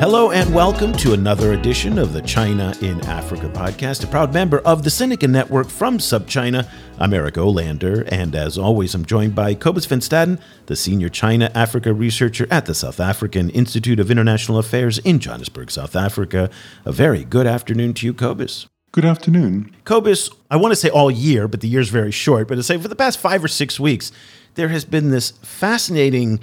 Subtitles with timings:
[0.00, 4.58] Hello and welcome to another edition of the China in Africa podcast, a proud member
[4.58, 6.68] of the Sinica Network from SupChina.
[6.98, 11.50] I'm Eric Olander, and as always, I'm joined by Cobus van Staden, the senior China
[11.54, 16.50] Africa researcher at the South African Institute of International Affairs in Johannesburg, South Africa.
[16.84, 18.66] A very good afternoon to you, Cobus.
[18.92, 19.74] Good afternoon.
[19.84, 22.78] Cobus, I want to say all year, but the year's very short, but to say
[22.78, 24.12] for the past five or six weeks,
[24.54, 26.40] there has been this fascinating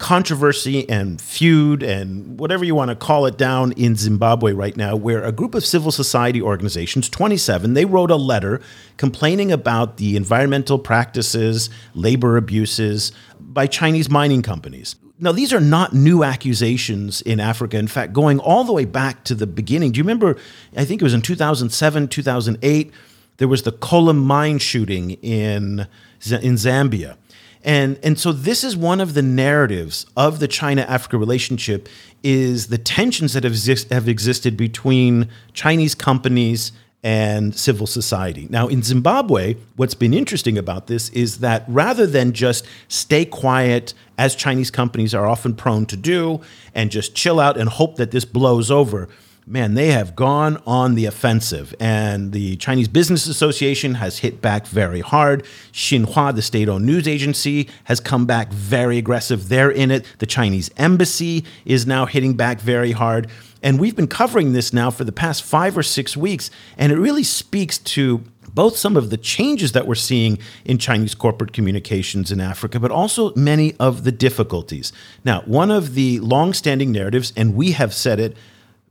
[0.00, 4.96] controversy and feud and whatever you want to call it down in Zimbabwe right now,
[4.96, 8.62] where a group of civil society organizations, 27, they wrote a letter
[8.96, 14.96] complaining about the environmental practices, labor abuses by Chinese mining companies.
[15.18, 17.76] Now, these are not new accusations in Africa.
[17.76, 20.38] In fact, going all the way back to the beginning, do you remember?
[20.74, 22.90] I think it was in 2007, 2008,
[23.36, 27.16] there was the Collum mine shooting in, in Zambia
[27.62, 31.88] and, and so this is one of the narratives of the China-Africa relationship
[32.22, 38.46] is the tensions that have, exist, have existed between Chinese companies and civil society.
[38.50, 43.94] Now, in Zimbabwe, what's been interesting about this is that rather than just stay quiet,
[44.18, 46.40] as Chinese companies are often prone to do,
[46.74, 49.08] and just chill out and hope that this blows over,
[49.50, 51.74] man, they have gone on the offensive.
[51.80, 55.44] And the Chinese Business Association has hit back very hard.
[55.72, 59.48] Xinhua, the state owned news agency, has come back very aggressive.
[59.48, 60.06] They're in it.
[60.18, 63.28] The Chinese embassy is now hitting back very hard.
[63.62, 66.50] And we've been covering this now for the past five or six weeks.
[66.78, 68.22] And it really speaks to
[68.54, 72.90] both some of the changes that we're seeing in Chinese corporate communications in Africa, but
[72.90, 74.92] also many of the difficulties.
[75.24, 78.36] Now, one of the long-standing narratives, and we have said it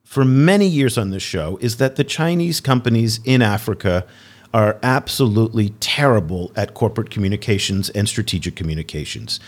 [0.10, 4.08] for many years on this show is that the Chinese companies in Africa
[4.56, 9.40] are absolutely terrible at corporate communications and strategic communications.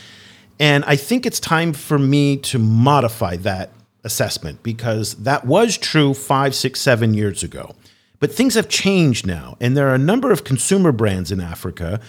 [0.60, 3.72] And I think it's time for me to modify that
[4.04, 7.74] assessment because that was true five, six, seven years ago.
[8.20, 12.00] But things have changed now, and there are a number of consumer brands in Africa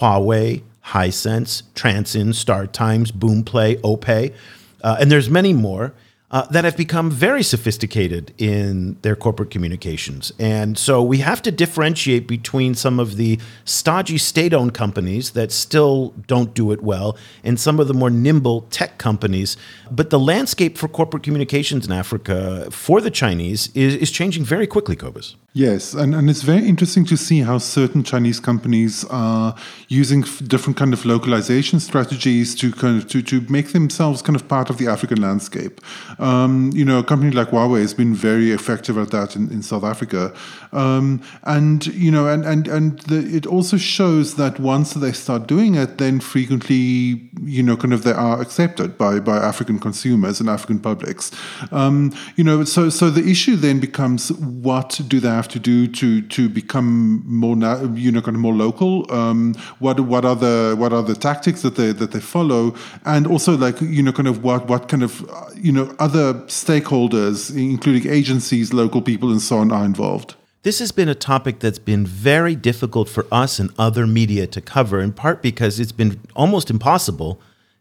[0.00, 4.34] Huawei, Hisense, Transsion, Star Times, Boomplay, Opay,
[4.82, 5.94] uh, and there's many more
[6.32, 10.32] uh, that have become very sophisticated in their corporate communications.
[10.38, 15.52] And so we have to differentiate between some of the stodgy state owned companies that
[15.52, 19.56] still don't do it well and some of the more nimble tech companies.
[19.90, 24.66] But the landscape for corporate communications in Africa for the Chinese is, is changing very
[24.66, 25.36] quickly, Cobus.
[25.54, 29.54] Yes, and, and it's very interesting to see how certain Chinese companies are
[29.86, 34.48] using different kind of localization strategies to kind of to, to make themselves kind of
[34.48, 35.82] part of the African landscape.
[36.18, 39.62] Um, you know, a company like Huawei has been very effective at that in, in
[39.62, 40.32] South Africa,
[40.72, 45.46] um, and you know, and and and the, it also shows that once they start
[45.46, 50.40] doing it, then frequently, you know, kind of they are accepted by by African consumers
[50.40, 51.30] and African publics.
[51.72, 55.86] Um, you know, so so the issue then becomes what do they have to do
[55.88, 57.56] to to become more
[57.94, 59.10] you know kind of more local?
[59.12, 63.26] Um, what what are the what are the tactics that they that they follow, and
[63.26, 65.12] also like you know kind of what what kind of
[65.56, 70.34] you know other stakeholders, including agencies, local people, and so on, are involved.
[70.62, 74.60] This has been a topic that's been very difficult for us and other media to
[74.60, 77.40] cover, in part because it's been almost impossible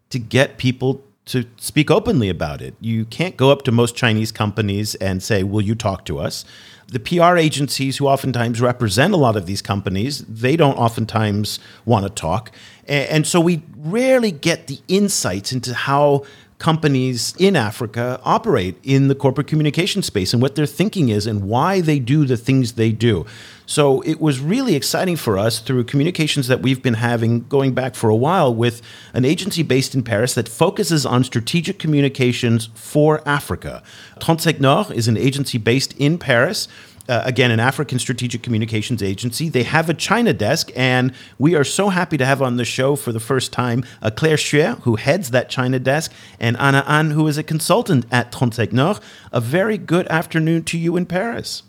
[0.09, 2.73] to get people to speak openly about it.
[2.81, 6.43] You can't go up to most Chinese companies and say, Will you talk to us?
[6.91, 12.05] The PR agencies who oftentimes represent a lot of these companies, they don't oftentimes want
[12.05, 12.51] to talk.
[12.85, 16.25] And so we rarely get the insights into how
[16.61, 21.41] companies in Africa operate in the corporate communication space and what their thinking is and
[21.41, 23.25] why they do the things they do.
[23.65, 27.95] So it was really exciting for us through communications that we've been having going back
[27.95, 33.27] for a while with an agency based in Paris that focuses on strategic communications for
[33.27, 33.81] Africa.
[34.19, 36.67] Trente Nord is an agency based in Paris
[37.11, 39.49] uh, again, an African strategic communications agency.
[39.49, 42.95] They have a China desk, and we are so happy to have on the show
[42.95, 47.11] for the first time uh, Claire Xue, who heads that China desk, and Anna An,
[47.11, 48.99] who is a consultant at Trente Nord.
[49.33, 51.63] A very good afternoon to you in Paris.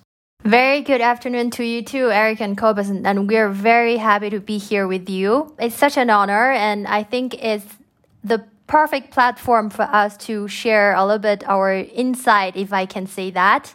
[0.44, 4.58] Very good afternoon to you too, Eric and Cobus, and we're very happy to be
[4.58, 5.54] here with you.
[5.58, 7.66] It's such an honor, and I think it's
[8.22, 13.08] the perfect platform for us to share a little bit our insight, if I can
[13.08, 13.74] say that,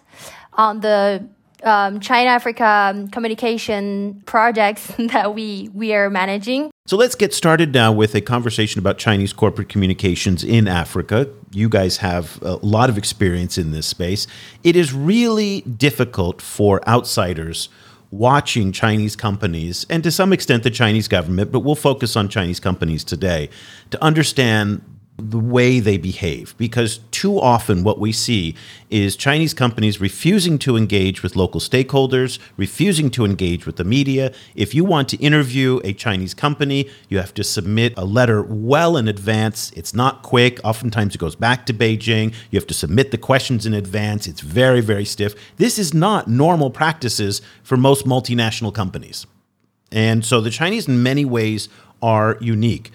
[0.53, 1.27] on the
[1.63, 6.71] um, China Africa communication projects that we we are managing.
[6.85, 11.29] So let's get started now with a conversation about Chinese corporate communications in Africa.
[11.51, 14.25] You guys have a lot of experience in this space.
[14.63, 17.69] It is really difficult for outsiders
[18.09, 22.59] watching Chinese companies and to some extent the Chinese government, but we'll focus on Chinese
[22.59, 23.49] companies today
[23.91, 24.81] to understand
[25.17, 28.55] the way they behave because too often what we see
[28.91, 34.31] is Chinese companies refusing to engage with local stakeholders, refusing to engage with the media.
[34.53, 38.95] If you want to interview a Chinese company, you have to submit a letter well
[38.95, 39.71] in advance.
[39.71, 40.59] It's not quick.
[40.63, 42.33] Oftentimes it goes back to Beijing.
[42.51, 44.27] You have to submit the questions in advance.
[44.27, 45.33] It's very, very stiff.
[45.57, 49.25] This is not normal practices for most multinational companies.
[49.91, 51.69] And so the Chinese, in many ways,
[52.03, 52.91] are unique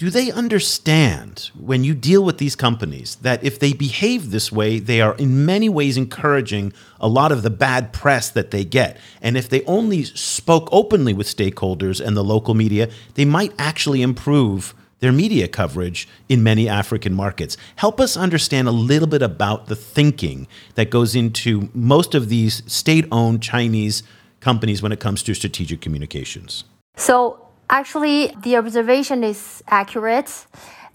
[0.00, 4.78] do they understand when you deal with these companies that if they behave this way,
[4.78, 8.96] they are in many ways encouraging a lot of the bad press that they get?
[9.20, 14.00] And if they only spoke openly with stakeholders and the local media, they might actually
[14.00, 17.58] improve their media coverage in many African markets.
[17.76, 22.62] Help us understand a little bit about the thinking that goes into most of these
[22.66, 24.02] state owned Chinese
[24.40, 26.64] companies when it comes to strategic communications.
[26.96, 30.44] So, Actually, the observation is accurate.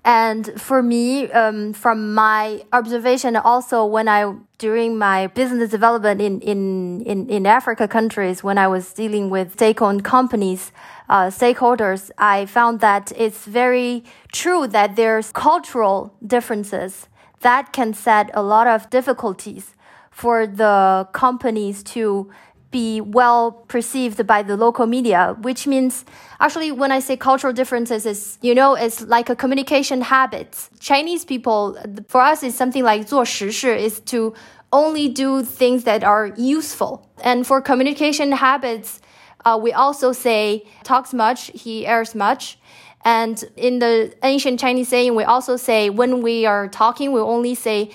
[0.04, 6.42] And for me, um, from my observation, also when I during my business development in
[6.42, 10.72] in in, in Africa countries, when I was dealing with state-owned companies,
[11.10, 17.08] uh, stakeholders, I found that it's very true that there's cultural differences
[17.40, 19.76] that can set a lot of difficulties
[20.12, 22.30] for the companies to
[22.75, 26.05] be well perceived by the local media, which means
[26.39, 30.71] actually when I say cultural differences is, you know, it's like a communication habits.
[30.79, 31.77] Chinese people,
[32.09, 34.35] for us, is something like 做实事 is to
[34.73, 37.09] only do things that are useful.
[37.23, 39.01] And for communication habits,
[39.45, 42.57] uh, we also say talks much, he airs much.
[43.05, 47.55] And in the ancient Chinese saying, we also say when we are talking, we only
[47.55, 47.91] say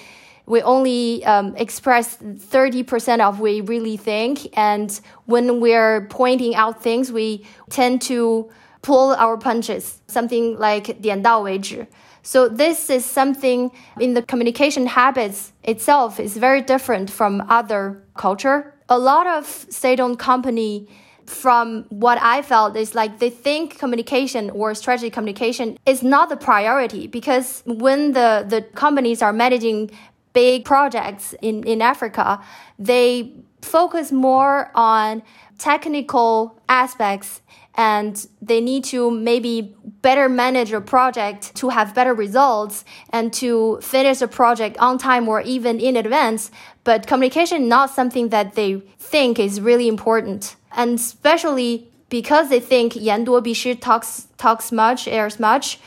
[0.49, 4.47] we only um, express 30% of what we really think.
[4.57, 8.49] And when we're pointing out things, we tend to
[8.81, 11.87] pull our punches, something like 点到为止.
[12.21, 18.73] So this is something in the communication habits itself is very different from other culture.
[18.89, 20.87] A lot of state-owned company
[21.27, 26.37] from what I felt is like they think communication or strategy communication is not the
[26.37, 29.91] priority because when the, the companies are managing
[30.32, 32.40] big projects in, in Africa,
[32.78, 33.32] they
[33.62, 35.22] focus more on
[35.58, 37.42] technical aspects
[37.74, 43.78] and they need to maybe better manage a project to have better results and to
[43.80, 46.50] finish a project on time or even in advance.
[46.84, 50.56] But communication not something that they think is really important.
[50.72, 55.78] And especially because they think Yan Duo talks talks much, errs much,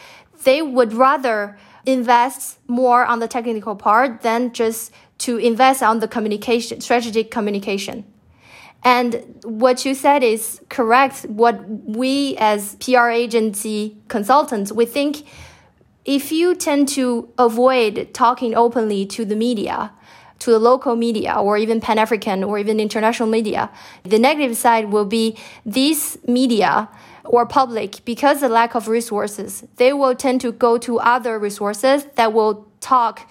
[0.44, 6.08] they would rather invest more on the technical part than just to invest on the
[6.08, 8.06] communication, strategic communication.
[8.84, 11.24] And what you said is correct.
[11.24, 15.26] What we as PR agency consultants, we think
[16.04, 19.94] if you tend to avoid talking openly to the media,
[20.40, 23.70] to the local media or even Pan African or even international media,
[24.04, 26.90] the negative side will be these media
[27.26, 32.06] or public, because the lack of resources, they will tend to go to other resources
[32.16, 33.30] that will talk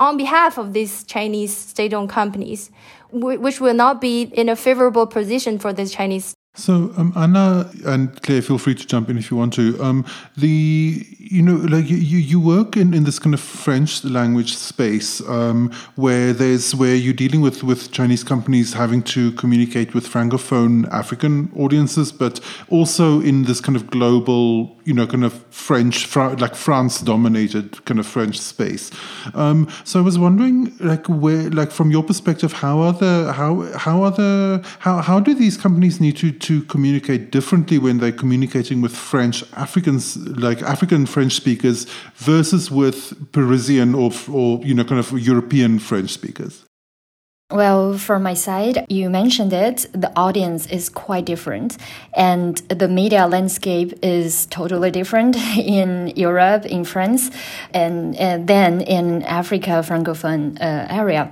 [0.00, 2.70] on behalf of these Chinese state-owned companies,
[3.12, 8.20] which will not be in a favorable position for these Chinese so, um, Anna and
[8.22, 9.82] Claire, feel free to jump in if you want to.
[9.82, 10.04] Um,
[10.36, 15.26] the you know, like you, you work in, in this kind of French language space
[15.28, 20.86] um, where there's where you're dealing with with Chinese companies having to communicate with francophone
[20.92, 26.34] African audiences, but also in this kind of global, you know, kind of French, Fra-
[26.34, 28.90] like France dominated kind of French space.
[29.32, 33.62] Um, so I was wondering, like, where, like, from your perspective, how are the how
[33.78, 38.12] how are the how how do these companies need to to communicate differently when they're
[38.12, 44.84] communicating with French Africans, like African French speakers, versus with Parisian or, or you know,
[44.84, 46.64] kind of European French speakers?
[47.52, 51.76] Well, from my side, you mentioned it, the audience is quite different
[52.16, 57.30] and the media landscape is totally different in Europe, in France,
[57.74, 61.30] and, and then in Africa, Francophone uh, area.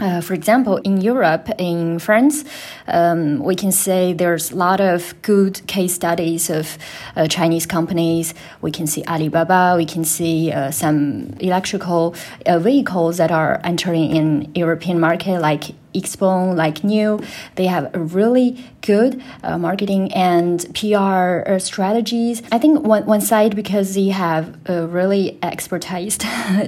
[0.00, 2.44] Uh, for example, in Europe, in France,
[2.88, 6.76] um, we can say there's a lot of good case studies of
[7.14, 8.34] uh, Chinese companies.
[8.60, 14.10] We can see Alibaba, we can see uh, some electrical uh, vehicles that are entering
[14.10, 17.24] in European market like Xpeng, like NIO,
[17.54, 22.42] they have really good uh, marketing and PR uh, strategies.
[22.52, 26.22] I think one, one side because they have uh, really expertized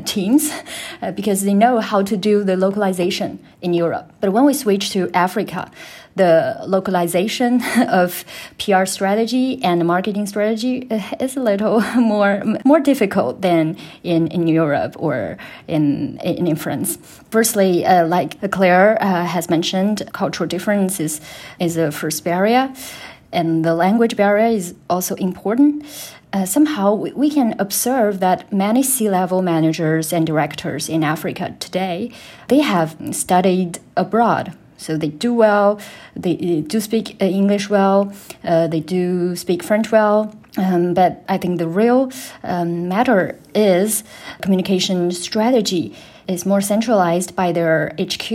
[0.06, 0.50] teams
[1.02, 4.12] uh, because they know how to do the localization in Europe.
[4.20, 5.70] But when we switch to Africa,
[6.16, 8.24] the localization of
[8.58, 14.48] PR strategy and marketing strategy uh, is a little more more difficult than in, in
[14.48, 15.36] Europe or
[15.68, 16.98] in in, France.
[17.30, 21.20] Firstly, uh, like Claire uh, has mentioned, cultural difference is,
[21.58, 22.72] is a first barrier,
[23.30, 25.84] and the language barrier is also important.
[26.32, 32.10] Uh, somehow we, we, can observe that many C-level managers and directors in Africa today
[32.48, 35.80] they have studied abroad so they do well,
[36.14, 38.12] they, do speak uh, English well,
[38.44, 40.34] uh, they do speak French well.
[40.58, 42.10] Um, but I think the real
[42.42, 44.04] um, matter is
[44.40, 45.94] communication strategy
[46.28, 48.30] is more centralized by their HQ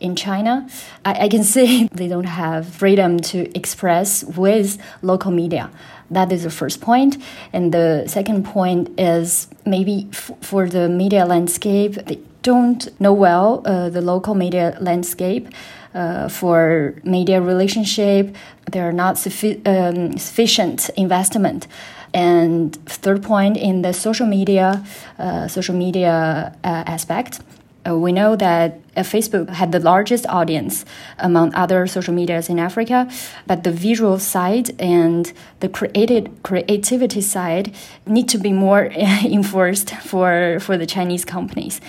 [0.00, 0.68] in China.
[1.04, 5.70] I, I can see they don't have freedom to express with local media.
[6.10, 7.22] That is the first point.
[7.52, 13.90] And the second point is maybe for the media landscape, they don't know well uh,
[13.90, 15.48] the local media landscape
[15.94, 18.34] uh, for media relationship.
[18.70, 21.66] There are not suffi- um, sufficient investment.
[22.12, 24.84] And third point in the social media,
[25.18, 27.40] uh, social media uh, aspect,
[27.88, 30.84] uh, we know that uh, Facebook had the largest audience
[31.18, 33.08] among other social medias in Africa,
[33.46, 37.74] but the visual side and the created creativity side
[38.06, 38.84] need to be more
[39.24, 41.80] enforced for for the Chinese companies.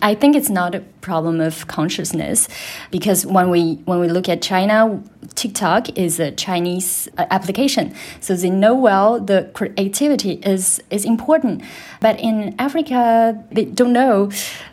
[0.00, 2.48] I think it's not a problem of consciousness
[2.90, 5.02] because when we when we look at China,
[5.34, 11.62] TikTok is a Chinese uh, application, so they know well the creativity is is important.
[12.00, 14.30] But in Africa, they don't know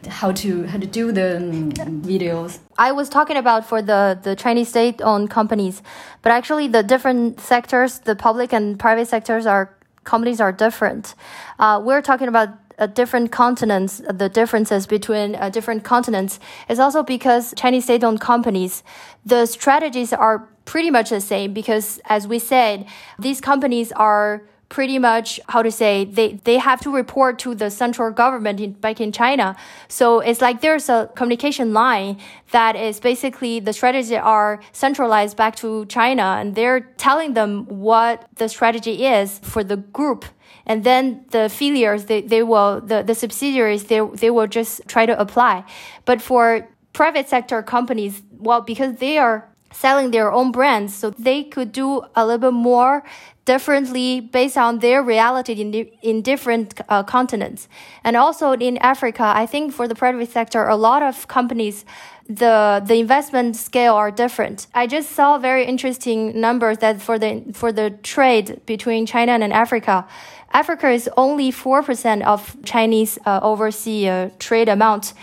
[0.08, 1.72] how to how to do the um,
[2.04, 2.60] videos.
[2.78, 5.82] I was talking about for the, the Chinese state owned companies,
[6.22, 11.16] but actually the different sectors, the public and private sectors are companies are different.
[11.58, 16.40] Uh, we're talking about uh, different continents, the differences between uh, different continents
[16.70, 18.84] is also because Chinese state-owned companies,
[19.26, 22.86] the strategies are pretty much the same because as we said,
[23.20, 27.70] these companies are pretty much how to say they, they have to report to the
[27.70, 29.56] central government in, back in China.
[29.88, 32.20] So it's like there's a communication line
[32.52, 38.28] that is basically the strategies are centralized back to China and they're telling them what
[38.36, 40.26] the strategy is for the group
[40.66, 45.06] and then the affiliates they, they will the, the subsidiaries they, they will just try
[45.06, 45.64] to apply.
[46.06, 51.44] But for private sector companies well because they are selling their own brands so they
[51.44, 53.04] could do a little bit more
[53.44, 57.68] differently based on their reality in, in different uh, continents.
[58.04, 61.86] And also in africa i think for the private sector a lot of companies
[62.28, 64.68] the the investment scale are different.
[64.74, 69.54] I just saw very interesting numbers that for the for the trade between China and
[69.54, 70.08] Africa,
[70.56, 75.14] Africa is only 4% of Chinese uh, overseas uh, trade amount,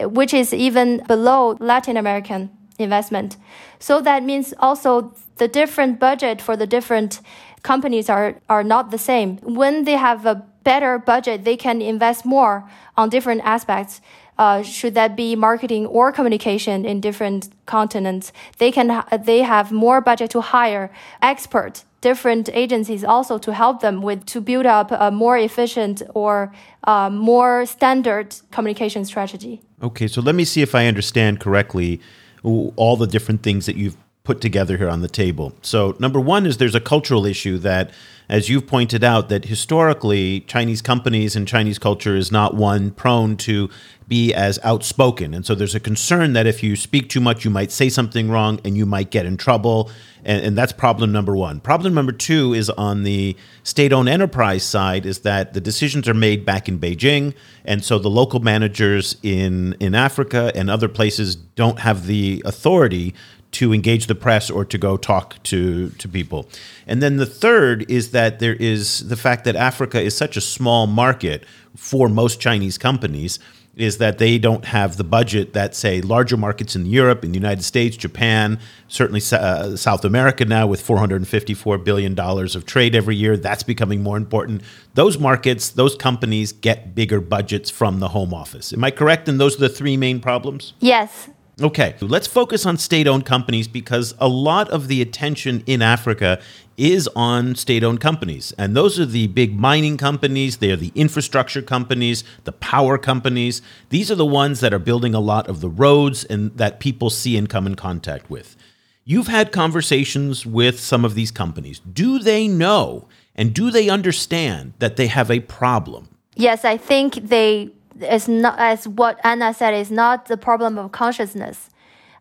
[0.00, 3.36] which is even below Latin American investment.
[3.78, 7.20] So that means also the different budget for the different
[7.62, 9.36] companies are, are not the same.
[9.42, 12.66] When they have a better budget, they can invest more
[12.96, 14.00] on different aspects.
[14.38, 20.00] Uh, should that be marketing or communication in different continents, they can they have more
[20.00, 20.90] budget to hire
[21.20, 26.52] experts different agencies also to help them with to build up a more efficient or
[26.84, 29.60] uh, more standard communication strategy.
[29.82, 32.00] Okay, so let me see if I understand correctly
[32.42, 33.96] all the different things that you've
[34.28, 35.54] put together here on the table.
[35.62, 37.90] So, number one is there's a cultural issue that,
[38.28, 43.38] as you've pointed out, that historically Chinese companies and Chinese culture is not one prone
[43.38, 43.70] to
[44.08, 45.34] be as outspoken.
[45.34, 48.30] And so there's a concern that if you speak too much, you might say something
[48.30, 49.90] wrong and you might get in trouble.
[50.24, 51.60] And, and that's problem number one.
[51.60, 56.14] Problem number two is on the state owned enterprise side, is that the decisions are
[56.14, 57.34] made back in Beijing.
[57.66, 63.14] And so the local managers in, in Africa and other places don't have the authority
[63.52, 66.48] to engage the press or to go talk to, to people.
[66.86, 70.40] And then the third is that there is the fact that Africa is such a
[70.40, 73.38] small market for most Chinese companies
[73.78, 77.38] is that they don't have the budget that say larger markets in Europe, in the
[77.38, 83.14] United States, Japan, certainly uh, South America now with 454 billion dollars of trade every
[83.14, 84.62] year, that's becoming more important.
[84.94, 88.72] Those markets, those companies get bigger budgets from the home office.
[88.72, 89.28] Am I correct?
[89.28, 90.74] And those are the three main problems?
[90.80, 95.82] Yes, Okay, let's focus on state owned companies because a lot of the attention in
[95.82, 96.40] Africa
[96.76, 98.52] is on state owned companies.
[98.56, 103.60] And those are the big mining companies, they're the infrastructure companies, the power companies.
[103.88, 107.10] These are the ones that are building a lot of the roads and that people
[107.10, 108.56] see and come in contact with.
[109.04, 111.80] You've had conversations with some of these companies.
[111.80, 116.08] Do they know and do they understand that they have a problem?
[116.36, 117.70] Yes, I think they
[118.02, 121.70] is not as what Anna said is not the problem of consciousness.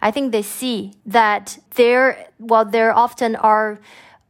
[0.02, 3.80] I think they see that there well there often are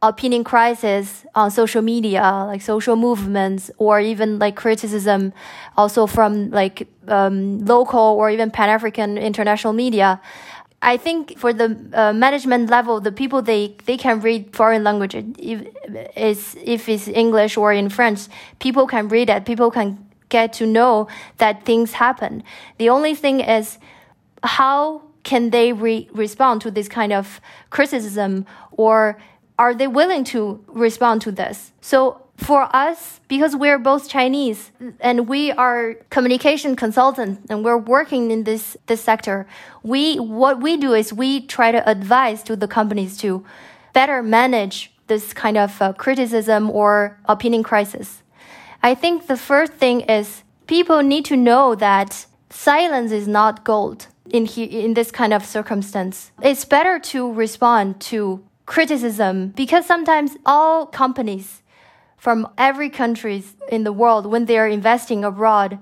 [0.00, 5.32] opinion crisis on social media, like social movements, or even like criticism,
[5.76, 10.20] also from like um, local or even Pan African international media.
[10.80, 15.16] I think for the uh, management level, the people they, they can read foreign language,
[15.16, 15.66] if
[16.14, 18.28] it's, if it's English or in French,
[18.60, 19.44] people can read it.
[19.44, 21.08] People can get to know
[21.38, 22.42] that things happen.
[22.78, 23.78] The only thing is
[24.42, 29.18] how can they re- respond to this kind of criticism or
[29.58, 31.72] are they willing to respond to this?
[31.80, 34.70] So for us, because we're both Chinese
[35.00, 39.46] and we are communication consultants and we're working in this, this sector,
[39.82, 43.44] we, what we do is we try to advise to the companies to
[43.92, 48.22] better manage this kind of uh, criticism or opinion crisis.
[48.82, 54.06] I think the first thing is people need to know that silence is not gold
[54.30, 56.30] in he, in this kind of circumstance.
[56.42, 61.62] It's better to respond to criticism because sometimes all companies
[62.16, 65.78] from every country in the world when they are investing abroad,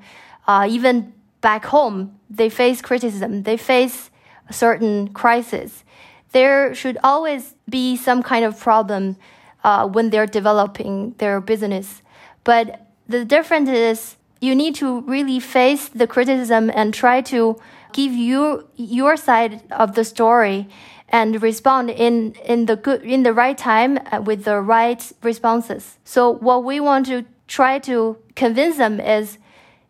[0.47, 3.43] uh, even back home, they face criticism.
[3.43, 4.11] They face
[4.49, 5.85] a certain crisis.
[6.33, 9.17] There should always be some kind of problem
[9.65, 12.03] uh, when they're developing their business.
[12.45, 17.59] But the difference is you need to really face the criticism and try to
[17.93, 20.69] give you your side of the story
[21.09, 25.99] and respond in, in the good in the right time uh, with the right responses.
[26.05, 29.39] So what we want to try to convince them is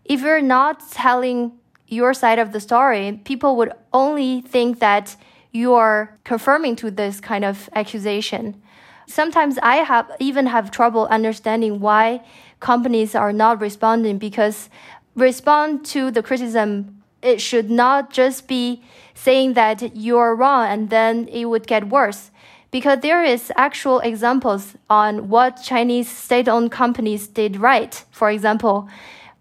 [0.04, 1.52] if you're not telling
[1.88, 5.16] your side of the story, people would only think that
[5.52, 8.60] you are confirming to this kind of accusation.
[9.08, 12.24] Sometimes I have even have trouble understanding why
[12.60, 14.68] companies are not responding because
[15.14, 17.02] respond to the criticism.
[17.22, 18.82] It should not just be
[19.14, 22.30] saying that you're wrong and then it would get worse.
[22.70, 28.04] Because there is actual examples on what Chinese state-owned companies did right.
[28.10, 28.88] For example,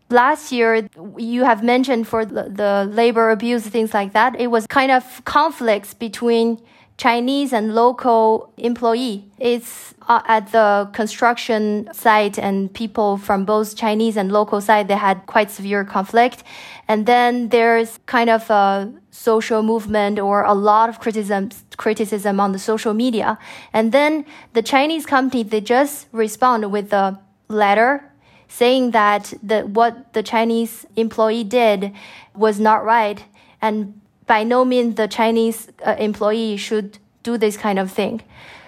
[0.09, 4.67] last year you have mentioned for the, the labor abuse things like that, it was
[4.67, 6.61] kind of conflicts between
[6.97, 9.25] Chinese and local employee.
[9.37, 14.95] It's uh, at the construction site and people from both Chinese and local side, they
[14.95, 16.43] had quite severe conflict.
[16.87, 22.51] And then there's kind of a social movement or a lot of criticism, criticism on
[22.51, 23.37] the social media.
[23.73, 28.11] And then the Chinese company, they just respond with a letter
[28.47, 31.91] saying that the, what the Chinese employee did
[32.33, 33.23] was not right.
[33.61, 38.21] And by no means the Chinese uh, employee should do this kind of thing.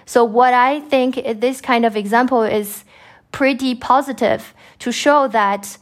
[0.06, 2.84] So what I think this kind of example is
[3.32, 5.76] pretty positive to show that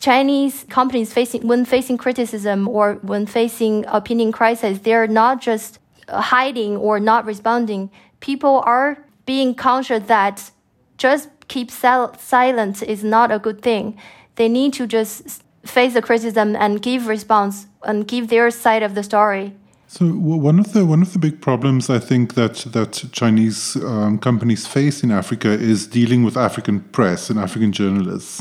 [0.00, 5.78] Chinese companies facing when facing criticism or when facing opinion crisis, they're not just
[6.08, 7.90] hiding or not responding.
[8.20, 10.50] People are being conscious that
[10.96, 13.96] just keep silent is not a good thing.
[14.36, 18.94] They need to just face the criticism and give response and give their side of
[18.94, 19.54] the story.
[19.92, 24.20] So one of the one of the big problems I think that that Chinese um,
[24.20, 28.40] companies face in Africa is dealing with African press and African journalists.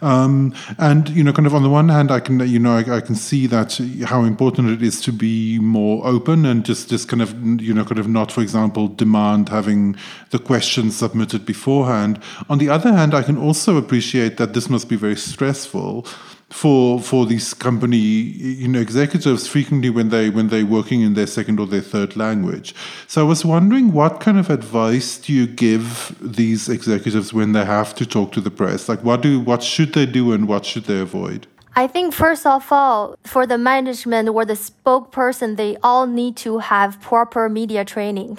[0.00, 2.96] Um, and you know, kind of on the one hand, I can you know I,
[2.96, 7.08] I, can see that how important it is to be more open and just just
[7.08, 9.96] kind of you know kind of not, for example, demand having
[10.30, 12.22] the questions submitted beforehand.
[12.48, 16.06] On the other hand, I can also appreciate that this must be very stressful
[16.50, 21.26] for for these company you know executives frequently when they when they're working in their
[21.26, 22.74] second or their third language.
[23.08, 27.64] So I was wondering what kind of advice do you give these executives when they
[27.64, 28.88] have to talk to the press?
[28.88, 31.48] Like what do what should they do and what should they avoid?
[31.74, 36.58] I think first of all, for the management or the spokesperson, they all need to
[36.58, 38.38] have proper media training.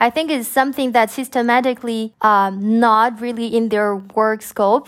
[0.00, 4.86] I think it's something that's systematically um, not really in their work scope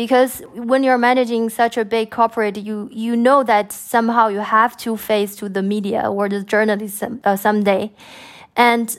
[0.00, 4.74] because when you're managing such a big corporate, you you know that somehow you have
[4.78, 7.92] to face to the media or the journalism uh, someday,
[8.56, 8.98] and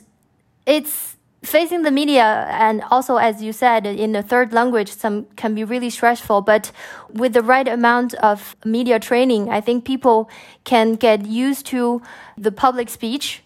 [0.67, 5.55] it's facing the media and also as you said in the third language some can
[5.55, 6.41] be really stressful.
[6.41, 6.71] But
[7.09, 10.29] with the right amount of media training i think people
[10.65, 11.99] can get used to
[12.37, 13.41] the public speech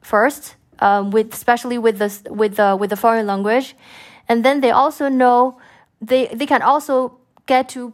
[0.00, 3.74] first um, with especially with the with the with the foreign language.
[4.28, 5.58] And then they also know
[6.00, 7.92] they they can also get to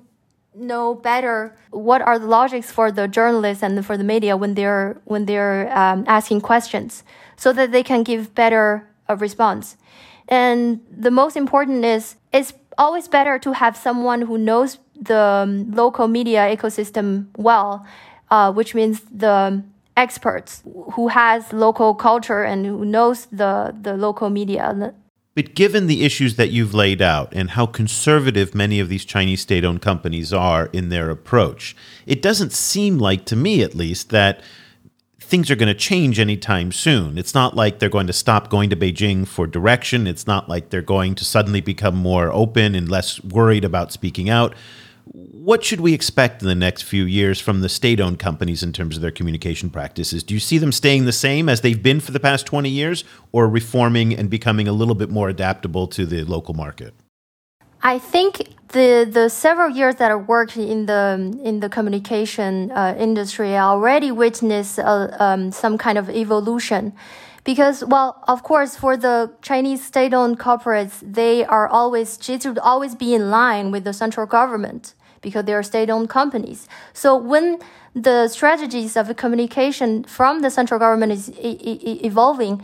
[0.55, 5.01] know better what are the logics for the journalists and for the media when they're
[5.05, 7.05] when they're um, asking questions
[7.37, 9.77] so that they can give better a response.
[10.29, 15.71] And the most important is it's always better to have someone who knows the um,
[15.71, 17.87] local media ecosystem well,
[18.31, 19.63] uh, which means the
[19.97, 24.95] experts who has local culture and who knows the, the local media.
[25.37, 29.43] But given the issues that you've laid out and how conservative many of these Chinese
[29.43, 34.09] state owned companies are in their approach, it doesn't seem like, to me at least,
[34.09, 34.41] that
[35.21, 37.19] things are going to change anytime soon.
[37.19, 40.07] It's not like they're going to stop going to Beijing for direction.
[40.07, 44.31] It's not like they're going to suddenly become more open and less worried about speaking
[44.31, 44.55] out.
[45.13, 48.73] What should we expect in the next few years from the state owned companies in
[48.73, 50.25] terms of their communication practices?
[50.25, 53.05] Do you see them staying the same as they've been for the past 20 years
[53.31, 56.93] or reforming and becoming a little bit more adaptable to the local market?
[57.85, 62.97] I think the the several years that I worked in the in the communication uh,
[62.99, 66.93] industry, I already witnessed uh, um, some kind of evolution.
[67.45, 72.97] Because, well, of course, for the Chinese state-owned corporates, they are always they should always
[72.97, 76.69] be in line with the central government because they are state-owned companies.
[76.93, 77.59] So when
[77.95, 82.63] the strategies of communication from the central government is e- e- evolving,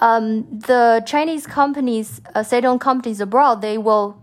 [0.00, 4.18] um, the Chinese companies, uh, state-owned companies abroad, they will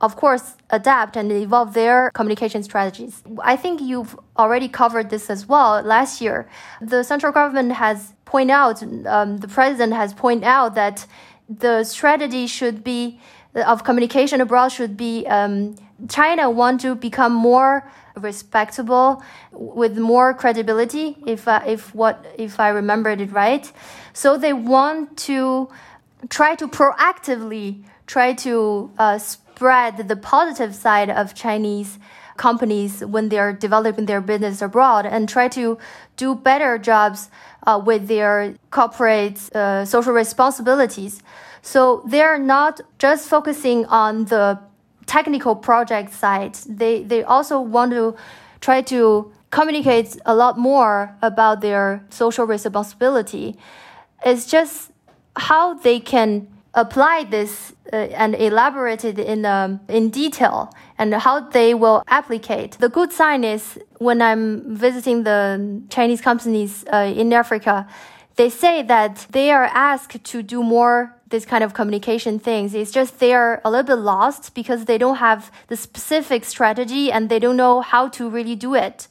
[0.00, 3.22] of course, adapt and evolve their communication strategies.
[3.42, 5.82] I think you've already covered this as well.
[5.82, 6.48] Last year,
[6.82, 11.06] the central government has pointed out, um, the president has pointed out that
[11.48, 13.20] the strategy should be
[13.64, 15.76] of communication abroad should be um,
[16.08, 21.16] China want to become more respectable with more credibility.
[21.26, 23.70] If uh, if what if I remembered it right,
[24.12, 25.68] so they want to
[26.28, 31.98] try to proactively try to uh, spread the positive side of Chinese
[32.36, 35.78] companies when they're developing their business abroad and try to
[36.16, 37.30] do better jobs
[37.66, 41.22] uh, with their corporate uh, social responsibilities.
[41.66, 44.56] So they're not just focusing on the
[45.06, 46.54] technical project side.
[46.68, 48.14] They they also want to
[48.60, 53.56] try to communicate a lot more about their social responsibility.
[54.24, 54.92] It's just
[55.34, 61.40] how they can apply this uh, and elaborate it in, um, in detail and how
[61.40, 62.76] they will applicate.
[62.78, 67.88] The good sign is when I'm visiting the Chinese companies uh, in Africa,
[68.36, 72.74] they say that they are asked to do more this kind of communication things.
[72.74, 77.10] It's just they are a little bit lost because they don't have the specific strategy
[77.10, 79.08] and they don't know how to really do it.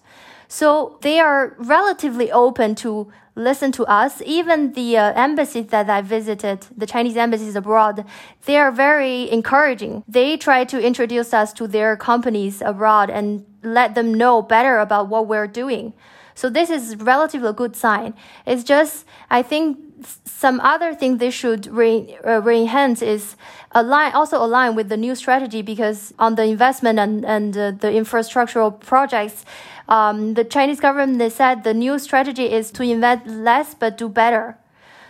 [0.47, 4.21] So they are relatively open to listen to us.
[4.25, 8.06] Even the uh, embassies that I visited, the Chinese embassies abroad,
[8.45, 10.04] they are very encouraging.
[10.08, 15.10] They try to introduce us to their companies abroad and let them know better about
[15.10, 15.93] what we're doing.
[16.36, 18.13] So this is relatively a good sign.
[18.45, 19.80] It's just, I think
[20.26, 23.38] some other thing they should re, uh, re-enhance is
[23.71, 27.88] align, also align with the new strategy because on the investment and, and uh, the
[27.88, 29.45] infrastructural projects,
[29.88, 34.10] um, the Chinese government they said the new strategy is to invest less but do
[34.10, 34.58] better.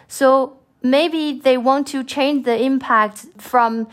[0.07, 3.88] So maybe they want to change the impact from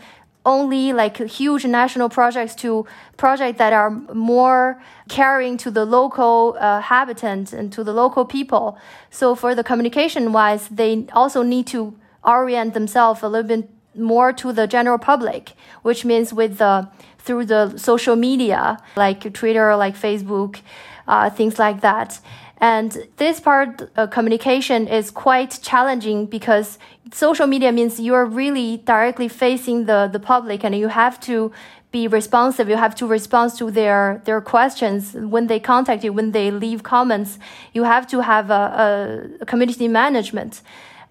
[0.45, 2.85] only like huge national projects to
[3.17, 8.77] projects that are more caring to the local uh, and to the local people.
[9.09, 14.33] So for the communication wise, they also need to orient themselves a little bit more
[14.33, 19.95] to the general public, which means with the through the social media like Twitter, like
[19.95, 20.59] Facebook,
[21.07, 22.19] uh, things like that.
[22.57, 26.79] And this part of communication is quite challenging because
[27.13, 31.51] social media means you're really directly facing the, the public and you have to
[31.91, 32.67] be responsive.
[32.67, 36.81] You have to respond to their, their questions when they contact you, when they leave
[36.81, 37.37] comments.
[37.73, 40.61] You have to have a, a community management.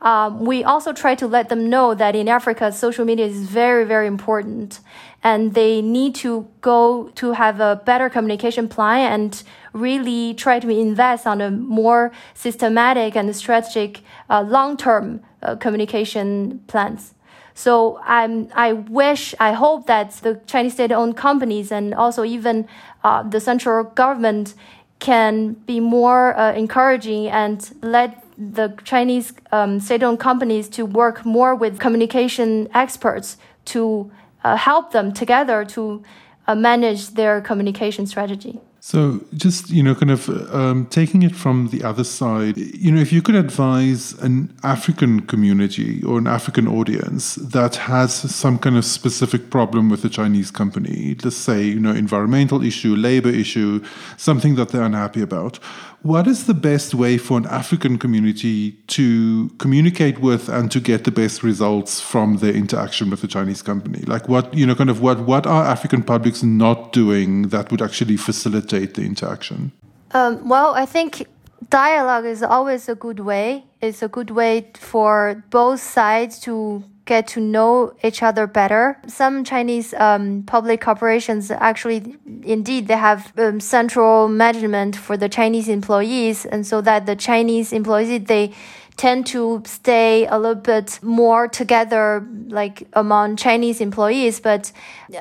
[0.00, 3.84] Um, we also try to let them know that in Africa, social media is very,
[3.84, 4.80] very important
[5.22, 10.68] and they need to go to have a better communication plan and really try to
[10.68, 17.14] invest on a more systematic and strategic uh, long-term uh, communication plans.
[17.54, 22.66] So I'm, I wish, I hope that the Chinese state-owned companies and also even
[23.04, 24.54] uh, the central government
[24.98, 31.54] can be more uh, encouraging and let the Chinese um, state-owned companies to work more
[31.54, 34.10] with communication experts to
[34.44, 36.02] uh, help them together to
[36.46, 38.60] uh, manage their communication strategy.
[38.84, 43.00] So, just you know, kind of um, taking it from the other side, you know,
[43.00, 48.76] if you could advise an African community or an African audience that has some kind
[48.76, 53.84] of specific problem with a Chinese company, let's say, you know, environmental issue, labor issue,
[54.16, 55.60] something that they're unhappy about,
[56.02, 61.04] what is the best way for an African community to communicate with and to get
[61.04, 64.00] the best results from their interaction with the Chinese company?
[64.06, 67.80] Like what, you know, kind of what, what are African publics not doing that would
[67.80, 69.72] actually facilitate the interaction?
[70.12, 71.26] Um, well, I think
[71.70, 73.64] dialogue is always a good way.
[73.80, 78.98] It's a good way for both sides to get to know each other better.
[79.06, 85.68] Some Chinese um, public corporations actually, indeed, they have um, central management for the Chinese
[85.68, 88.52] employees, and so that the Chinese employees they
[88.96, 94.38] tend to stay a little bit more together, like among Chinese employees.
[94.38, 94.70] But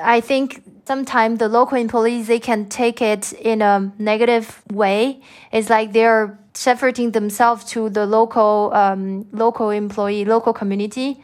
[0.00, 5.20] I think sometimes the local employees they can take it in a negative way.
[5.50, 11.20] It's like they're separating themselves to the local um, local employee, local community.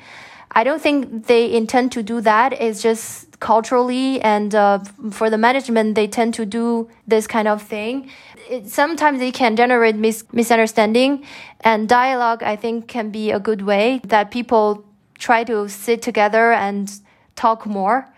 [0.53, 2.53] I don't think they intend to do that.
[2.53, 4.81] It's just culturally and uh,
[5.11, 8.11] for the management, they tend to do this kind of thing.
[8.51, 11.25] It, sometimes it can generate mis- misunderstanding,
[11.61, 14.85] and dialogue, I think, can be a good way that people
[15.19, 16.91] try to sit together and
[17.37, 18.09] talk more.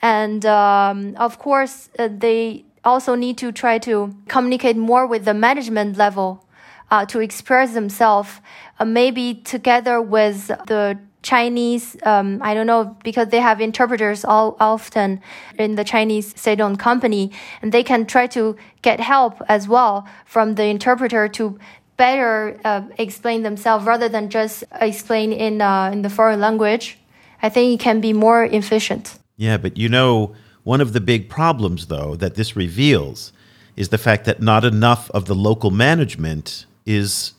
[0.00, 5.34] And um, of course, uh, they also need to try to communicate more with the
[5.34, 6.46] management level
[6.90, 8.40] uh, to express themselves,
[8.78, 14.56] uh, maybe together with the Chinese, um, I don't know, because they have interpreters all
[14.58, 15.20] often
[15.58, 17.30] in the Chinese state-owned company,
[17.60, 21.58] and they can try to get help as well from the interpreter to
[21.96, 26.98] better uh, explain themselves rather than just explain in uh, in the foreign language.
[27.42, 29.18] I think it can be more efficient.
[29.36, 33.32] Yeah, but you know, one of the big problems, though, that this reveals
[33.76, 37.32] is the fact that not enough of the local management is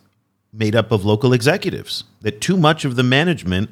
[0.54, 3.70] made up of local executives, that too much of the management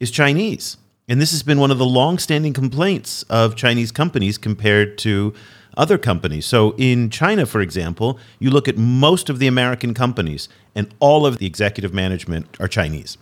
[0.00, 0.76] is Chinese.
[1.08, 5.32] And this has been one of the long-standing complaints of Chinese companies compared to
[5.76, 6.44] other companies.
[6.44, 11.24] So in China, for example, you look at most of the American companies and all
[11.24, 13.16] of the executive management are Chinese.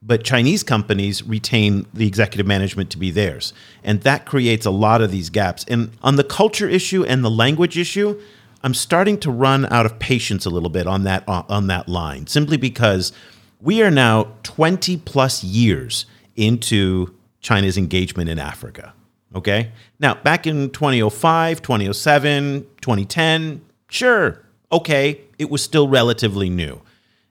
[0.00, 3.54] But Chinese companies retain the executive management to be theirs.
[3.82, 5.64] And that creates a lot of these gaps.
[5.66, 8.20] And on the culture issue and the language issue,
[8.64, 11.86] I'm starting to run out of patience a little bit on that uh, on that
[11.86, 13.12] line, simply because
[13.60, 18.94] we are now 20 plus years into China's engagement in Africa.
[19.34, 19.70] Okay?
[20.00, 26.80] Now, back in 2005, 2007, 2010, sure, okay, it was still relatively new.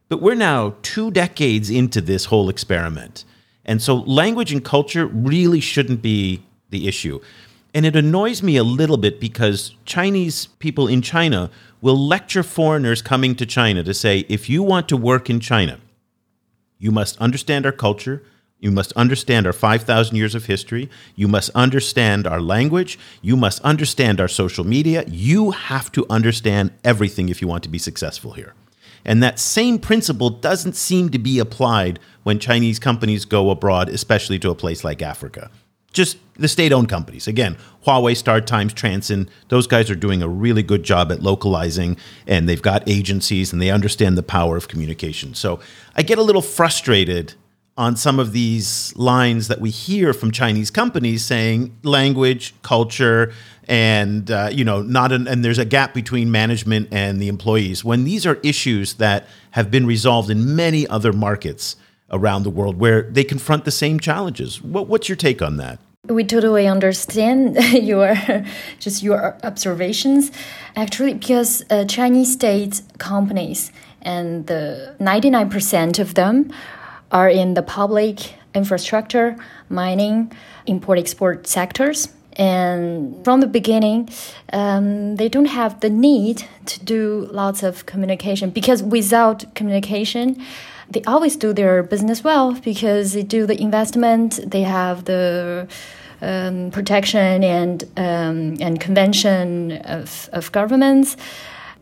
[0.10, 3.26] But we're now two decades into this whole experiment.
[3.66, 7.22] And so language and culture really shouldn't be the issue.
[7.74, 11.50] And it annoys me a little bit because Chinese people in China
[11.82, 15.80] will lecture foreigners coming to China to say, if you want to work in China,
[16.78, 18.24] you must understand our culture.
[18.60, 20.90] You must understand our 5,000 years of history.
[21.16, 23.00] You must understand our language.
[23.22, 25.04] You must understand our social media.
[25.08, 28.54] You have to understand everything if you want to be successful here.
[29.04, 34.40] And that same principle doesn't seem to be applied when Chinese companies go abroad, especially
[34.40, 35.50] to a place like Africa
[35.94, 37.28] just the state-owned companies.
[37.28, 41.96] Again, Huawei, StarTimes, Transsion, those guys are doing a really good job at localizing
[42.28, 45.36] and they've got agencies and they understand the power of communication.
[45.36, 45.60] So
[45.96, 47.36] I get a little frustrated
[47.76, 53.34] on some of these lines that we hear from Chinese companies saying language, culture,
[53.68, 57.84] and uh, you know, not an, and there's a gap between management and the employees
[57.84, 61.76] when these are issues that have been resolved in many other markets
[62.14, 64.62] around the world where they confront the same challenges.
[64.62, 65.80] What, what's your take on that?
[66.08, 68.16] We totally understand your
[68.80, 70.32] just your observations.
[70.76, 73.72] Actually, because uh, Chinese state companies
[74.02, 76.52] and the 99% of them
[77.12, 79.36] are in the public infrastructure,
[79.70, 80.32] mining,
[80.66, 82.10] import export sectors.
[82.34, 84.10] And from the beginning,
[84.52, 90.44] um, they don't have the need to do lots of communication because without communication,
[90.90, 95.68] they always do their business well because they do the investment, they have the
[96.22, 101.18] um, protection and um, and convention of, of governments.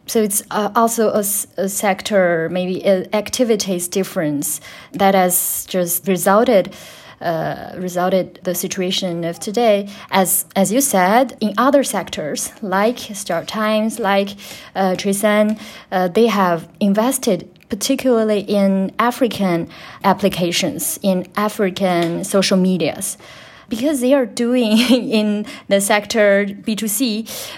[0.07, 1.23] So it's uh, also a,
[1.57, 4.59] a, sector, maybe activities difference
[4.91, 6.73] that has just resulted.
[7.21, 13.99] Uh, resulted the situation of today, as as you said, in other sectors like StarTimes,
[13.99, 14.29] like
[14.73, 15.55] uh, Transsion,
[15.91, 19.69] uh, they have invested particularly in African
[20.03, 23.17] applications, in African social medias
[23.69, 24.77] because they are doing
[25.19, 27.01] in the sector B2C,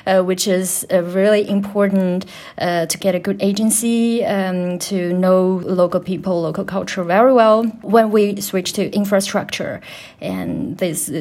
[0.06, 2.26] uh, which is uh, really important
[2.60, 7.64] uh, to get a good agency, um, to know local people, local culture very well.
[7.82, 9.82] When we switch to infrastructure
[10.22, 11.12] and this,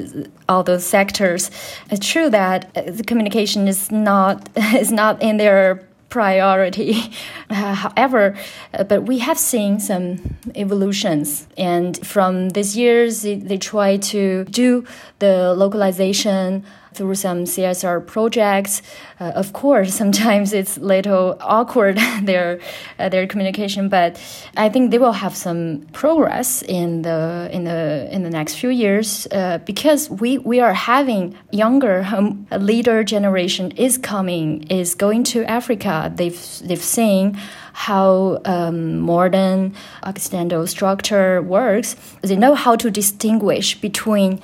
[0.51, 1.51] all those sectors,
[1.91, 7.11] it's true that uh, the communication is not is not in their priority.
[7.49, 8.37] Uh, however,
[8.75, 14.45] uh, but we have seen some evolutions, and from these years, they, they try to
[14.45, 14.85] do
[15.21, 16.63] the localization
[16.95, 18.83] through some CSR projects.
[19.21, 22.61] Uh, of course, sometimes it's a little awkward their
[22.99, 24.21] uh, their communication, but
[24.57, 28.71] I think they will have some progress in the in the in the next few
[28.71, 35.25] years uh, because we we are having younger um, leader generation is coming is going
[35.25, 36.13] to Africa.
[36.15, 37.39] They've they've seen
[37.73, 41.97] how um, modern Occidental structure works.
[42.21, 44.41] They know how to distinguish between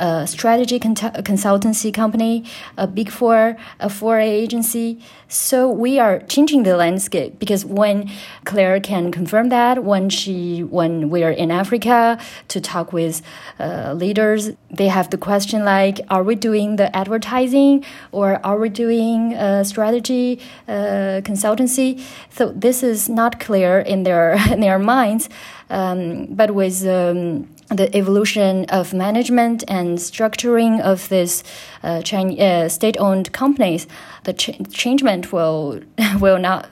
[0.00, 2.44] a strategy consultancy company,
[2.76, 4.98] a big four, a 4A agency.
[5.28, 8.10] So we are changing the landscape because when
[8.44, 13.22] Claire can confirm that, when she, when we are in Africa to talk with
[13.58, 18.70] uh, leaders, they have the question like, are we doing the advertising or are we
[18.70, 22.02] doing a strategy uh, consultancy?
[22.30, 25.28] So this is not clear in their in their minds.
[25.68, 31.44] Um, but with um, the evolution of management and structuring of these
[31.82, 33.86] uh, uh, state-owned companies,
[34.24, 35.80] the ch- changement will
[36.20, 36.68] will not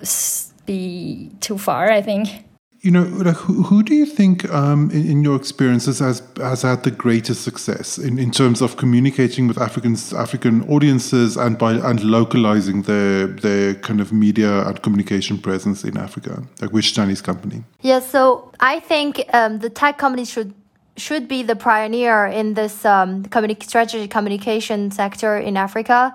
[0.66, 1.90] be too far.
[1.90, 2.44] I think.
[2.80, 6.62] You know, like, who, who do you think, um, in, in, your experiences, has has
[6.62, 11.72] had the greatest success in, in terms of communicating with Africans, African audiences, and by
[11.72, 16.44] and localizing their their kind of media and communication presence in Africa?
[16.60, 17.64] Like, which Chinese company?
[17.82, 20.54] Yeah, so I think um, the tech companies should
[20.98, 26.14] should be the pioneer in this um, communi- strategy communication sector in Africa.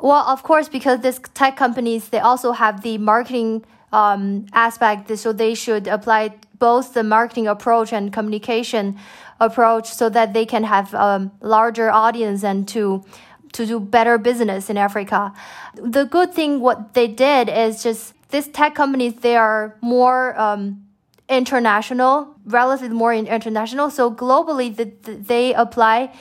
[0.00, 5.32] Well, of course, because these tech companies they also have the marketing um, aspect, so
[5.32, 8.98] they should apply both the marketing approach and communication
[9.40, 13.04] approach, so that they can have a um, larger audience and to
[13.52, 15.32] to do better business in Africa.
[15.74, 20.84] The good thing what they did is just these tech companies they are more um,
[21.28, 23.90] international, relatively more international.
[23.90, 26.12] So globally, the, the, they apply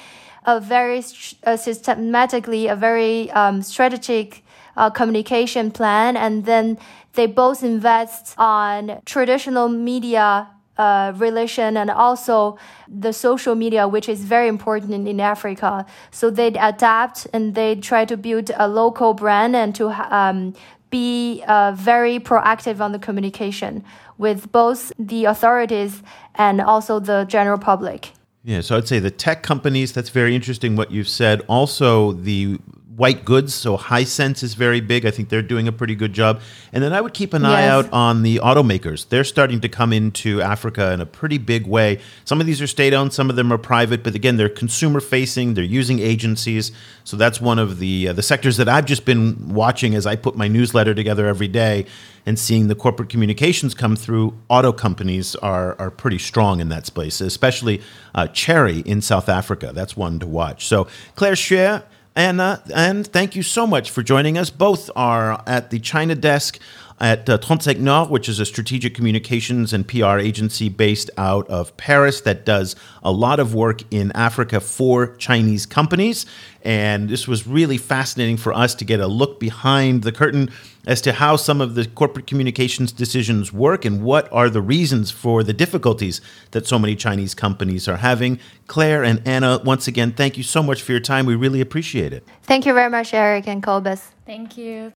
[0.45, 1.03] a very
[1.43, 4.43] uh, systematically, a very um, strategic
[4.75, 6.77] uh, communication plan, and then
[7.13, 14.23] they both invest on traditional media uh, relation and also the social media, which is
[14.23, 15.85] very important in, in Africa.
[16.11, 20.53] So they adapt and they try to build a local brand and to um,
[20.89, 23.83] be uh, very proactive on the communication
[24.17, 26.01] with both the authorities
[26.35, 28.11] and also the general public.
[28.43, 31.41] Yeah, so I'd say the tech companies, that's very interesting what you've said.
[31.47, 32.59] Also, the
[32.97, 33.53] white goods.
[33.53, 35.05] So Hisense is very big.
[35.05, 36.41] I think they're doing a pretty good job.
[36.73, 37.51] And then I would keep an yes.
[37.51, 39.07] eye out on the automakers.
[39.07, 41.99] They're starting to come into Africa in a pretty big way.
[42.25, 44.99] Some of these are state owned, some of them are private, but again, they're consumer
[44.99, 45.53] facing.
[45.53, 46.71] They're using agencies.
[47.03, 50.15] So that's one of the uh, the sectors that I've just been watching as I
[50.15, 51.85] put my newsletter together every day
[52.25, 54.35] and seeing the corporate communications come through.
[54.49, 57.79] Auto companies are are pretty strong in that space, especially
[58.15, 59.71] uh, Chery in South Africa.
[59.71, 60.65] That's one to watch.
[60.65, 61.83] So Claire Xue
[62.17, 64.49] Anna, and thank you so much for joining us.
[64.49, 66.59] Both are at the China desk
[66.99, 71.75] at uh, 35 Nord, which is a strategic communications and PR agency based out of
[71.77, 76.25] Paris that does a lot of work in Africa for Chinese companies.
[76.63, 80.49] And this was really fascinating for us to get a look behind the curtain
[80.87, 85.11] as to how some of the corporate communications decisions work and what are the reasons
[85.11, 86.19] for the difficulties
[86.51, 88.39] that so many Chinese companies are having.
[88.67, 91.25] Claire and Anna, once again, thank you so much for your time.
[91.25, 92.25] We really appreciate it.
[92.43, 94.11] Thank you very much, Eric and Cobus.
[94.25, 94.93] Thank you.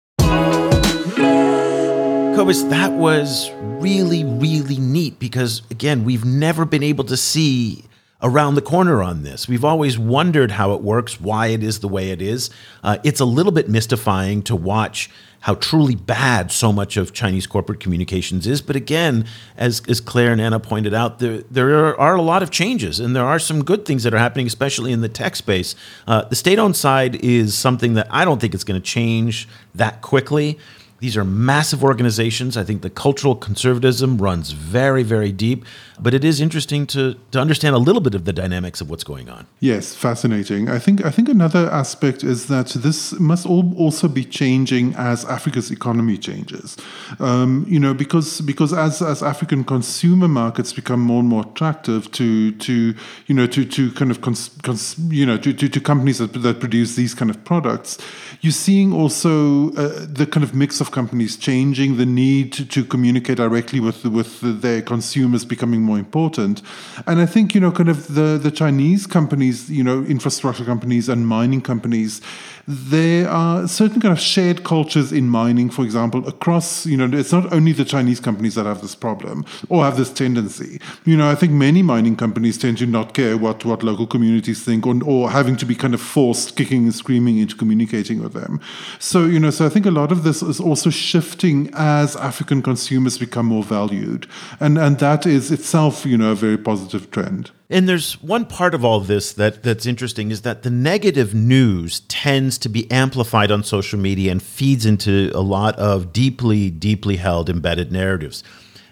[2.36, 7.84] Cobus, that was really, really neat because, again, we've never been able to see
[8.24, 9.50] around the corner on this.
[9.50, 12.50] We've always wondered how it works, why it is the way it is.
[12.84, 15.10] Uh, it's a little bit mystifying to watch
[15.42, 18.62] how truly bad so much of Chinese corporate communications is.
[18.62, 19.26] But again,
[19.58, 23.14] as, as Claire and Anna pointed out, there, there are, a lot of changes and
[23.14, 25.76] there are some good things that are happening, especially in the tech space.
[26.08, 29.50] Uh, the state owned side is something that I don't think it's going to change
[29.76, 30.60] that quickly.
[31.02, 32.56] These are massive organizations.
[32.56, 35.66] I think the cultural conservatism runs very, very deep.
[36.02, 39.04] But it is interesting to, to understand a little bit of the dynamics of what's
[39.04, 39.46] going on.
[39.60, 40.68] Yes, fascinating.
[40.68, 45.26] I think I think another aspect is that this must all also be changing as
[45.26, 46.76] Africa's economy changes.
[47.20, 52.12] Um, you know, because because as as African consumer markets become more and more attractive
[52.14, 52.96] to to
[53.28, 56.34] you know to to kind of cons, cons, you know to, to, to companies that,
[56.34, 58.00] that produce these kind of products,
[58.42, 62.84] you're seeing also uh, the kind of mix of companies changing, the need to, to
[62.84, 66.62] communicate directly with with their consumers becoming more important,
[67.08, 71.10] and I think you know kind of the the Chinese companies, you know, infrastructure companies
[71.10, 72.22] and mining companies
[72.68, 77.32] there are certain kind of shared cultures in mining, for example, across, you know, it's
[77.32, 80.80] not only the Chinese companies that have this problem or have this tendency.
[81.06, 84.64] You know, I think many mining companies tend to not care what, what local communities
[84.64, 88.34] think or, or having to be kind of forced kicking and screaming into communicating with
[88.34, 88.60] them.
[89.00, 92.62] So, you know, so I think a lot of this is also shifting as African
[92.62, 94.28] consumers become more valued.
[94.60, 97.52] And, and that is itself, you know, a very positive trend.
[97.72, 101.34] And there's one part of all of this that that's interesting is that the negative
[101.34, 106.70] news tends to be amplified on social media and feeds into a lot of deeply,
[106.70, 108.44] deeply held embedded narratives.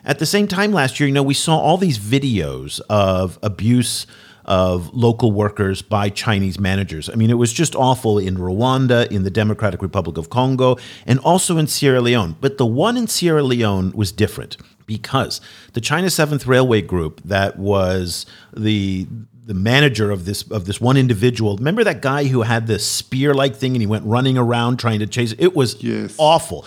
[0.06, 4.08] At the same time last year, you know, we saw all these videos of abuse
[4.46, 7.10] of local workers by Chinese managers.
[7.10, 11.20] I mean, it was just awful in Rwanda, in the Democratic Republic of Congo, and
[11.20, 12.38] also in Sierra Leone.
[12.40, 14.56] But the one in Sierra Leone was different
[14.90, 15.40] because
[15.74, 18.26] the China Seventh Railway Group, that was
[18.58, 19.08] the
[19.46, 21.56] the manager of this of this one individual.
[21.58, 25.00] Remember that guy who had this spear like thing and he went running around trying
[25.00, 25.40] to chase it?
[25.40, 26.16] It was yes.
[26.18, 26.66] awful.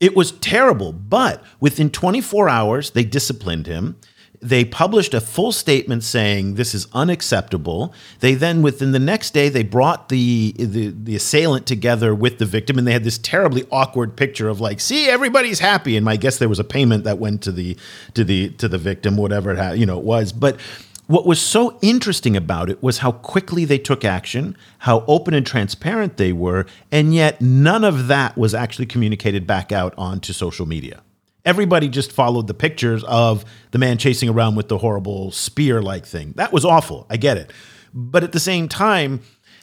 [0.00, 3.96] It was terrible, but within 24 hours they disciplined him
[4.44, 7.94] they published a full statement saying this is unacceptable.
[8.20, 12.44] They then, within the next day, they brought the, the, the assailant together with the
[12.44, 15.96] victim, and they had this terribly awkward picture of like, see, everybody's happy.
[15.96, 17.76] And I guess there was a payment that went to the
[18.12, 20.30] to the to the victim, whatever it had, you know it was.
[20.32, 20.60] But
[21.06, 25.46] what was so interesting about it was how quickly they took action, how open and
[25.46, 30.66] transparent they were, and yet none of that was actually communicated back out onto social
[30.66, 31.03] media.
[31.44, 36.06] Everybody just followed the pictures of the man chasing around with the horrible spear like
[36.06, 36.32] thing.
[36.36, 37.06] That was awful.
[37.10, 37.52] I get it.
[37.92, 39.20] But at the same time,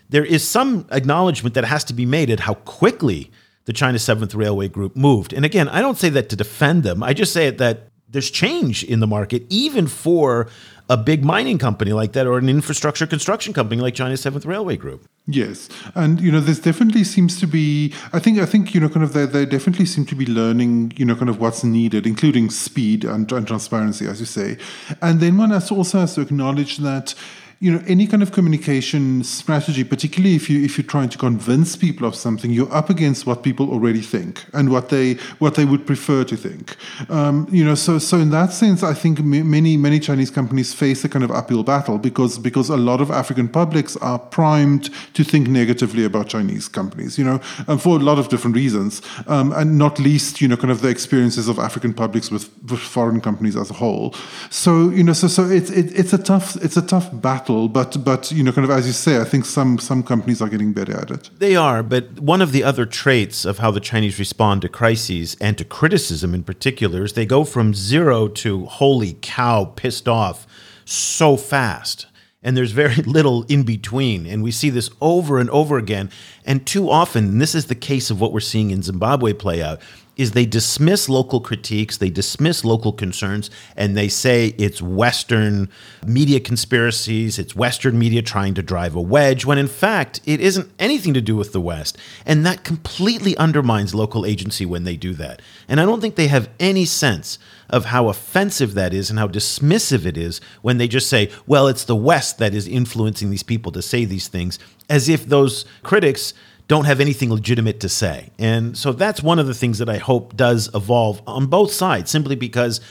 [0.09, 3.31] there is some acknowledgement that has to be made at how quickly
[3.65, 5.33] the China Seventh Railway Group moved.
[5.33, 7.03] And again, I don't say that to defend them.
[7.03, 10.47] I just say it that there's change in the market, even for
[10.89, 14.75] a big mining company like that or an infrastructure construction company like China's Seventh Railway
[14.75, 15.07] Group.
[15.25, 17.93] Yes, and you know, there's definitely seems to be.
[18.11, 20.93] I think, I think you know, kind of they they definitely seem to be learning,
[20.97, 24.57] you know, kind of what's needed, including speed and, and transparency, as you say.
[25.01, 27.15] And then one has also has to acknowledge that
[27.61, 31.75] you know any kind of communication strategy particularly if you if you're trying to convince
[31.75, 35.63] people of something you're up against what people already think and what they what they
[35.63, 36.75] would prefer to think.
[37.09, 41.03] Um, you know so so in that sense i think many many chinese companies face
[41.05, 45.23] a kind of uphill battle because because a lot of african publics are primed to
[45.23, 49.51] think negatively about chinese companies you know and for a lot of different reasons um,
[49.53, 53.21] and not least you know kind of the experiences of african publics with, with foreign
[53.21, 54.15] companies as a whole.
[54.49, 58.03] So you know so so it's it, it's a tough it's a tough battle but
[58.03, 60.73] but you know, kind of as you say, I think some some companies are getting
[60.73, 61.29] better at it.
[61.37, 65.37] They are, but one of the other traits of how the Chinese respond to crises
[65.39, 70.47] and to criticism in particular is they go from zero to holy cow, pissed off
[70.85, 72.07] so fast.
[72.43, 74.25] And there's very little in between.
[74.25, 76.09] And we see this over and over again.
[76.45, 79.61] And too often, and this is the case of what we're seeing in Zimbabwe play
[79.61, 79.79] out,
[80.21, 85.69] is they dismiss local critiques, they dismiss local concerns, and they say it's Western
[86.05, 90.71] media conspiracies, it's Western media trying to drive a wedge, when in fact it isn't
[90.79, 91.97] anything to do with the West.
[92.25, 95.41] And that completely undermines local agency when they do that.
[95.67, 99.27] And I don't think they have any sense of how offensive that is and how
[99.27, 103.43] dismissive it is when they just say, well, it's the West that is influencing these
[103.43, 104.59] people to say these things,
[104.89, 106.33] as if those critics
[106.67, 108.29] don't have anything legitimate to say.
[108.39, 112.09] And so that's one of the things that I hope does evolve on both sides,
[112.11, 112.81] simply because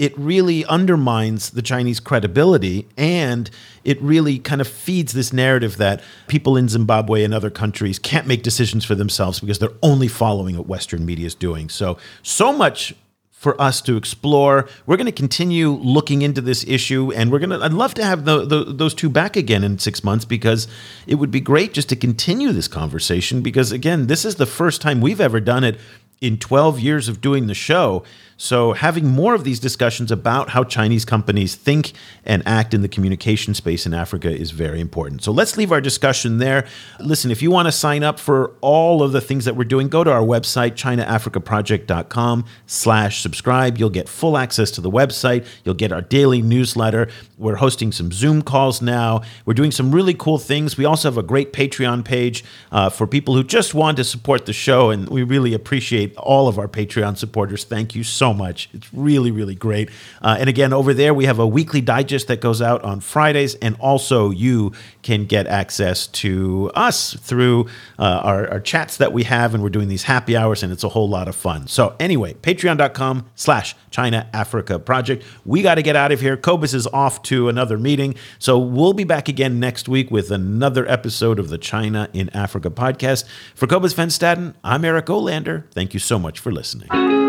[0.00, 3.50] it really undermines the Chinese credibility and
[3.84, 8.26] it really kind of feeds this narrative that people in Zimbabwe and other countries can't
[8.26, 11.68] make decisions for themselves because they're only following what Western media is doing.
[11.68, 12.94] So, so much
[13.40, 14.68] for us to explore.
[14.84, 17.64] We're going to continue looking into this issue, and we're going to.
[17.64, 20.68] I'd love to have the, the, those two back again in six months because
[21.06, 23.40] it would be great just to continue this conversation.
[23.40, 25.80] Because again, this is the first time we've ever done it
[26.20, 28.04] in 12 years of doing the show.
[28.42, 31.92] So, having more of these discussions about how Chinese companies think
[32.24, 35.22] and act in the communication space in Africa is very important.
[35.22, 36.66] So, let's leave our discussion there.
[37.00, 39.88] Listen, if you want to sign up for all of the things that we're doing,
[39.88, 43.76] go to our website, chinaafricaproject.com slash subscribe.
[43.76, 45.46] You'll get full access to the website.
[45.62, 47.08] You'll get our daily newsletter.
[47.36, 49.20] We're hosting some Zoom calls now.
[49.44, 50.78] We're doing some really cool things.
[50.78, 54.46] We also have a great Patreon page uh, for people who just want to support
[54.46, 57.64] the show, and we really appreciate all of our Patreon supporters.
[57.64, 58.68] Thank you so much.
[58.72, 59.90] It's really, really great.
[60.22, 63.54] Uh, and again, over there, we have a weekly digest that goes out on Fridays,
[63.56, 64.72] and also you
[65.02, 67.66] can get access to us through
[67.98, 70.84] uh, our, our chats that we have, and we're doing these happy hours, and it's
[70.84, 71.66] a whole lot of fun.
[71.66, 75.24] So anyway, patreon.com slash China Africa Project.
[75.44, 76.36] We got to get out of here.
[76.36, 78.14] Cobus is off to another meeting.
[78.38, 82.70] So we'll be back again next week with another episode of the China in Africa
[82.70, 83.24] podcast.
[83.54, 85.70] For Cobus Van Staden, I'm Eric Olander.
[85.72, 87.19] Thank you so much for listening.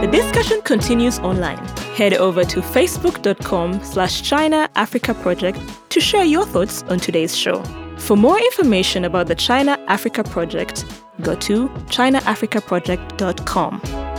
[0.00, 1.58] The discussion continues online.
[1.94, 7.62] Head over to facebook.com slash China Africa Project to share your thoughts on today's show.
[7.98, 10.86] For more information about the China Africa Project,
[11.20, 14.09] go to chinaafricaproject.com.